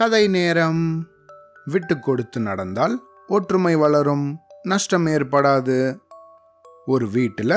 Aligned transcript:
கதை 0.00 0.28
நேரம். 0.28 1.08
விட்டு 1.64 1.98
கொடுத்து 1.98 2.40
நடந்தால் 2.40 2.94
ஒற்றுமை 3.28 3.76
வளரும் 3.76 4.24
நஷ்டம் 4.62 5.06
ஏற்படாது. 5.06 5.76
ஒரு 6.86 7.06
வீட்டில் 7.08 7.56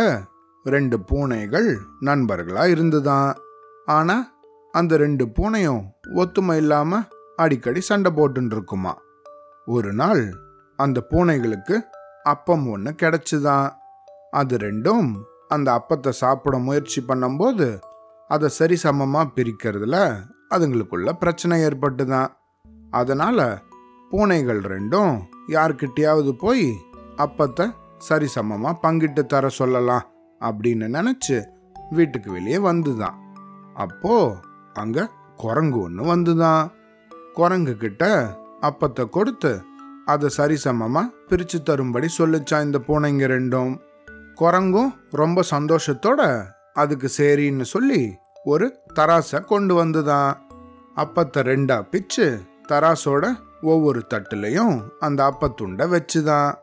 ரெண்டு 0.65 0.99
பூனைகள் 0.99 1.69
நண்பர்களாக 1.99 2.69
இருந்துதான் 2.69 3.29
ஆனால் 3.85 4.25
அந்த 4.73 4.97
ரெண்டு 4.97 5.25
பூனையும் 5.27 5.81
ஒத்துமை 6.15 6.57
இல்லாமல் 6.57 7.07
அடிக்கடி 7.35 7.81
சண்டை 7.81 8.11
போட்டுன்னு 8.11 8.51
இருக்குமா 8.51 8.93
ஒரு 9.65 9.93
நாள் 9.93 10.23
அந்த 10.79 11.05
பூனைகளுக்கு 11.09 11.77
அப்பம் 12.23 12.67
ஒன்று 12.67 12.91
கிடச்சிதான் 12.91 13.69
அது 14.31 14.57
ரெண்டும் 14.57 15.09
அந்த 15.47 15.71
அப்பத்தை 15.71 16.09
சாப்பிட 16.09 16.57
முயற்சி 16.57 17.03
பண்ணும்போது 17.07 17.79
அதை 18.27 18.49
சரிசமமாக 18.59 19.33
பிரிக்கிறதுல 19.35 19.97
அதுங்களுக்குள்ள 20.49 21.11
பிரச்சனை 21.11 21.61
ஏற்பட்டுதான். 21.61 22.27
அதனால 22.91 23.61
பூனைகள் 24.09 24.61
ரெண்டும் 24.61 25.19
யார்கிட்டயாவது 25.47 26.31
போய் 26.31 26.73
அப்பத்தை 27.17 27.73
சரிசமமாக 28.09 28.77
பங்கிட்டு 28.83 29.25
தர 29.25 29.49
சொல்லலாம் 29.49 30.05
அப்படின்னு 30.41 30.97
நினச்சி 30.97 31.43
வீட்டுக்கு 31.89 32.31
வெளியே 32.31 32.57
வந்துதான். 32.57 33.13
அப்போ 33.73 34.35
அங்க 34.73 35.09
குரங்கு 35.35 35.79
ஒன்று 35.79 36.15
வந்துதான். 36.15 36.71
குரங்கு 37.33 37.75
கிட்ட 37.75 38.35
அப்பத்தை 38.61 39.09
கொடுத்து 39.09 39.61
அதை 40.05 40.29
சரிசமமாக 40.37 41.09
பிரித்து 41.27 41.63
தரும்படி 41.63 42.07
சொல்லுச்சான் 42.17 42.63
இந்த 42.63 42.79
பூனைங்க 42.87 43.27
ரெண்டும். 43.27 43.79
குரங்கும் 44.35 44.93
ரொம்ப 45.09 45.41
சந்தோஷத்தோட 45.51 46.43
அதுக்கு 46.73 47.11
சரின்னு 47.17 47.61
சொல்லி 47.61 48.13
ஒரு 48.43 48.77
தராசை 48.99 49.45
கொண்டு 49.45 49.85
வந்துதான். 49.85 50.33
அப்பத்தை 50.95 51.37
ரெண்டா 51.37 51.81
பிச்சு 51.81 52.41
தராசோட 52.69 53.35
ஒவ்வொரு 53.61 54.01
தட்டுலையும் 54.13 54.83
அந்த 54.99 55.19
அப்பத்துண்டை 55.23 55.85
வச்சுதான். 55.93 56.53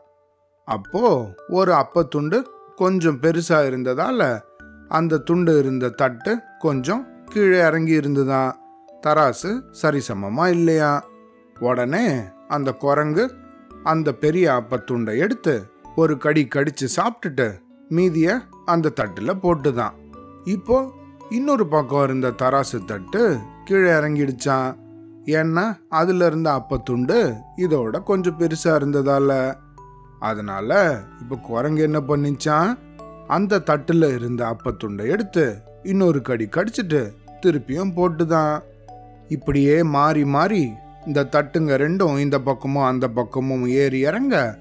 அப்போ 0.65 1.33
ஒரு 1.49 1.71
அப்பத்துண்டு 1.71 2.43
கொஞ்சம் 2.75 3.19
பெருசா 3.21 3.49
இருந்ததால 3.49 4.41
அந்த 4.87 5.17
துண்டு 5.17 5.59
இருந்த 5.59 5.89
தட்டு 5.89 6.39
கொஞ்சம் 6.59 7.23
கீழே 7.25 7.57
இறங்கி 7.57 7.91
இருந்துதான். 7.91 8.55
தராசு 9.07 9.61
சரிசமமா 9.81 10.47
இல்லையா? 10.47 11.05
உடனே 11.59 12.19
அந்த 12.47 12.73
குரங்கு 12.73 13.35
அந்த 13.83 14.13
பெரிய 14.13 14.51
அப்பத்துண்டை 14.51 15.17
எடுத்து 15.17 15.71
ஒரு 15.95 16.17
கடி 16.17 16.47
கடிச்சு 16.55 16.87
சாப்பிட்டுட்டு 16.95 17.59
மீதிய 17.89 18.41
அந்த 18.65 18.91
தட்டுல 18.95 19.33
போட்டுதான். 19.43 19.93
இப்போ 20.43 20.91
இன்னொரு 21.31 21.67
பக்கம் 21.67 22.03
இருந்த 22.03 22.29
தராசு 22.29 22.85
தட்டு 22.85 23.39
கீழே 23.65 23.89
இறங்கிடுச்சான் 23.89 24.75
ஏன்னா 25.25 25.77
அதுல 25.89 26.25
இருந்த 26.25 26.61
அப்பத்துண்டு 26.61 27.35
இதோட 27.57 28.03
கொஞ்சம் 28.03 28.39
பெருசா 28.39 28.63
இருந்ததால. 28.63 29.53
அதனால 30.19 30.99
இப்ப 31.21 31.35
குரங்கு 31.35 31.81
என்ன 31.81 31.99
பண்ணிச்சான் 31.99 32.77
அந்த 33.27 33.61
தட்டுல 33.65 34.15
இருந்த 34.15 34.55
அப்பத்துண்டை 34.55 35.07
எடுத்து 35.07 35.61
இன்னொரு 35.83 36.21
கடி 36.21 36.45
கடிச்சிட்டு 36.45 37.13
திருப்பியும் 37.41 37.93
போட்டுதான். 37.95 38.59
இப்படியே 39.27 39.83
மாறி 39.83 40.25
மாறி 40.25 40.71
இந்த 41.05 41.23
தட்டுங்க 41.23 41.77
ரெண்டும் 41.77 42.19
இந்த 42.19 42.39
பக்கமும் 42.39 42.83
அந்த 42.83 43.07
பக்கமும் 43.07 43.67
ஏறி 43.67 43.99
இறங்க 43.99 44.57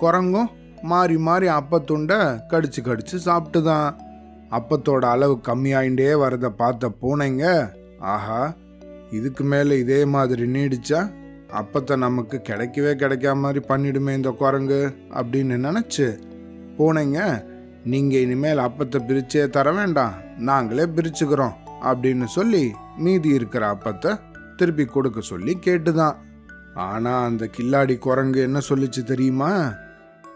குரங்கும் 0.00 0.48
மாறி 0.82 1.18
மாறி 1.18 1.48
அப்பத்துண்டை 1.48 2.40
கடிச்சு 2.48 2.80
கடிச்சு 2.82 3.18
சாப்பிட்டுதான். 3.24 4.03
அப்பத்தோட 4.50 5.04
அளவு 5.04 5.40
கம்மியாயிண்டே 5.42 6.12
வரதை 6.20 6.48
பார்த்த 6.48 6.92
பூனைங்க 7.02 7.70
ஆஹா 7.98 8.54
இதுக்கு 9.10 9.44
மேலே 9.44 9.78
இதே 9.78 10.04
மாதிரி 10.04 10.42
நீடிச்சா 10.42 11.12
அப்பத்தை 11.52 11.96
நமக்கு 11.96 12.42
கிடைக்கவே 12.44 12.92
கிடைக்காம 12.94 13.34
மாதிரி 13.34 13.64
பண்ணிடுமே 13.68 14.14
இந்த 14.14 14.30
குரங்கு 14.30 14.94
அப்படின்னு 15.10 15.56
நினச்சி 15.66 16.18
பூனைங்க 16.78 17.44
நீங்கள் 17.84 18.20
இனிமேல் 18.20 18.58
அப்பத்தை 18.58 18.98
பிரிச்சே 19.08 19.48
தர 19.48 19.72
வேண்டாம் 19.72 20.14
நாங்களே 20.38 20.82
பிரிச்சுக்கிறோம் 20.82 21.52
அப்படின்னு 21.82 22.24
சொல்லி 22.24 22.72
மீதி 22.98 23.28
இருக்கிற 23.28 23.74
அப்பத்தை 23.74 24.20
திருப்பி 24.56 24.84
கொடுக்க 24.84 25.20
சொல்லி 25.20 25.58
கேட்டுதான். 25.60 26.16
ஆனால் 26.74 27.24
அந்த 27.24 27.48
கில்லாடி 27.56 27.98
குரங்கு 27.98 28.40
என்ன 28.42 28.58
சொல்லிச்சு 28.68 29.04
தெரியுமா? 29.04 29.72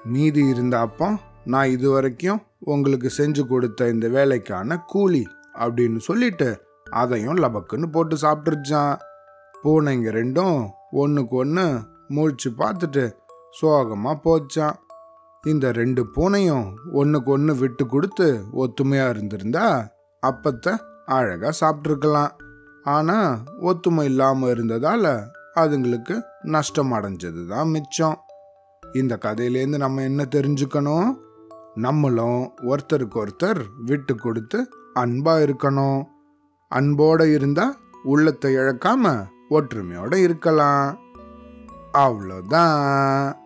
மீதி 0.04 0.44
இருந்த 0.47 0.78
அப்பம் 0.78 1.21
நான் 1.44 1.69
இது 1.69 1.91
வரைக்கும் 1.91 2.41
உங்களுக்கு 2.63 3.09
செஞ்சு 3.19 3.43
கொடுத்த 3.47 3.89
இந்த 3.95 4.07
வேலைக்கான 4.09 4.79
கூலி 4.93 5.25
அப்படின்னு 5.63 6.01
சொல்லிட்டு 6.09 6.49
அதையும் 7.01 7.41
லபக்குன்னு 7.45 7.87
போட்டு 7.95 8.17
சாப்பிட்டுருச்சான். 8.17 8.95
பூனைங்க 9.55 10.11
ரெண்டும் 10.19 10.59
ஒன்றுக்கு 11.03 11.37
ஒன்று 11.37 11.65
முழிச்சு 12.17 12.51
பார்த்துட்டு 12.61 13.05
சோகமாக 13.61 14.23
போச்சான். 14.27 14.77
இந்த 15.45 15.67
ரெண்டு 15.73 16.03
பூனையும் 16.15 16.67
ஒன்றுக்கு 16.93 17.31
ஒன்று 17.37 17.53
விட்டு 17.63 17.85
கொடுத்து 17.87 18.27
ஒத்துமையாக 18.63 19.13
இருந்திருந்தா 19.15 19.67
அப்பத்தை 20.23 20.73
அழகாக 21.17 21.53
சாப்பிட்ருக்கலாம் 21.61 22.33
ஆனால் 22.95 23.31
ஒத்துமை 23.69 24.05
இல்லாமல் 24.11 24.51
இருந்ததால் 24.55 25.11
அதுங்களுக்கு 25.63 26.15
நஷ்டம் 26.55 26.93
அடைஞ்சது 26.97 27.43
தான் 27.47 27.73
மிச்சம். 27.75 28.19
இந்த 28.83 29.15
கதையிலேருந்து 29.25 29.79
நம்ம 29.85 30.03
என்ன 30.03 30.23
தெரிஞ்சுக்கணும்? 30.37 31.09
நம்மளும் 31.78 32.41
ஒருத்தருக்கு 32.62 33.21
ஒருத்தர் 33.22 33.61
விட்டு 33.87 34.15
கொடுத்து 34.15 34.59
அன்பாக 34.94 35.44
இருக்கணும். 35.44 36.00
அன்போடு 36.69 37.25
இருந்தால் 37.33 37.77
உள்ளத்தை 38.03 38.56
இழக்காம 38.56 39.12
ஒற்றுமையோடு 39.50 40.15
இருக்கலாம். 40.15 40.99
அவ்வளோதான் 41.93 43.37